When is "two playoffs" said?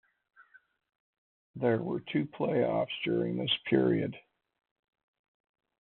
1.99-2.87